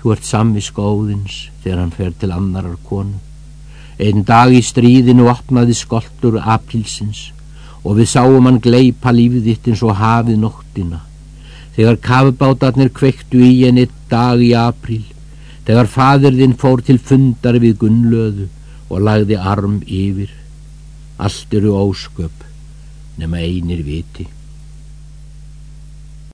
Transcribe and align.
Þú 0.00 0.14
ert 0.14 0.24
samviska 0.24 0.80
óðins 0.80 1.50
þegar 1.62 1.82
hann 1.82 1.92
fer 1.92 2.14
til 2.16 2.30
annarar 2.32 2.78
konu. 2.88 3.18
Einn 4.00 4.24
dag 4.24 4.52
í 4.56 4.62
stríðinu 4.64 5.26
opnaði 5.28 5.76
skoltur 5.76 6.38
aprilsins 6.40 7.26
og 7.84 7.98
við 7.98 8.08
sáum 8.14 8.48
hann 8.48 8.60
gleipa 8.64 9.12
lífið 9.12 9.50
þitt 9.50 9.70
eins 9.72 9.84
og 9.84 9.98
hafið 10.00 10.40
nóttina. 10.40 11.02
Þegar 11.76 12.00
kafbátarnir 12.04 12.90
kvektu 12.96 13.40
í 13.44 13.52
henni 13.62 13.86
dag 14.10 14.40
í 14.40 14.50
april, 14.56 15.04
þegar 15.68 15.92
fadirðinn 15.92 16.56
fór 16.60 16.82
til 16.84 16.98
fundar 16.98 17.60
við 17.62 17.78
Gunnlöðu 17.84 18.48
og 18.90 19.04
lagði 19.06 19.38
arm 19.38 19.80
yfir. 19.86 20.32
Allt 21.20 21.56
eru 21.56 21.76
ósköp 21.76 22.44
nema 23.20 23.44
einir 23.44 23.84
viti. 23.84 24.26